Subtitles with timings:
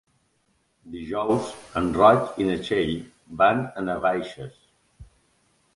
[0.95, 1.51] Dijous
[1.81, 2.95] en Roc i na Txell
[3.43, 4.63] van a Navaixes.